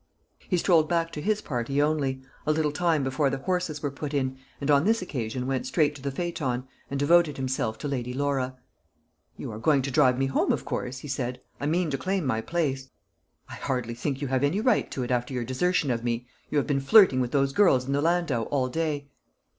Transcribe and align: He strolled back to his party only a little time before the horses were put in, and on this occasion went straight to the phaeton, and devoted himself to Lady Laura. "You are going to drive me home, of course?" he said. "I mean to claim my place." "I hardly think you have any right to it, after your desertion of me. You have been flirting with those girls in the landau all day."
He 0.39 0.57
strolled 0.57 0.89
back 0.89 1.11
to 1.11 1.21
his 1.21 1.43
party 1.43 1.79
only 1.79 2.23
a 2.47 2.51
little 2.51 2.71
time 2.71 3.03
before 3.03 3.29
the 3.29 3.37
horses 3.37 3.83
were 3.83 3.91
put 3.91 4.15
in, 4.15 4.35
and 4.59 4.71
on 4.71 4.83
this 4.83 4.99
occasion 5.03 5.45
went 5.45 5.67
straight 5.67 5.93
to 5.93 6.01
the 6.01 6.09
phaeton, 6.09 6.67
and 6.89 6.99
devoted 6.99 7.37
himself 7.37 7.77
to 7.77 7.87
Lady 7.87 8.11
Laura. 8.11 8.55
"You 9.37 9.51
are 9.51 9.59
going 9.59 9.83
to 9.83 9.91
drive 9.91 10.17
me 10.17 10.25
home, 10.25 10.51
of 10.51 10.65
course?" 10.65 10.97
he 10.97 11.07
said. 11.07 11.39
"I 11.59 11.67
mean 11.67 11.91
to 11.91 11.99
claim 11.99 12.25
my 12.25 12.41
place." 12.41 12.89
"I 13.47 13.53
hardly 13.53 13.93
think 13.93 14.21
you 14.23 14.27
have 14.29 14.43
any 14.43 14.59
right 14.59 14.89
to 14.89 15.03
it, 15.03 15.11
after 15.11 15.35
your 15.35 15.45
desertion 15.45 15.91
of 15.91 16.03
me. 16.03 16.25
You 16.49 16.57
have 16.57 16.65
been 16.65 16.81
flirting 16.81 17.19
with 17.21 17.29
those 17.31 17.53
girls 17.53 17.85
in 17.85 17.91
the 17.93 18.01
landau 18.01 18.45
all 18.45 18.69
day." 18.69 19.07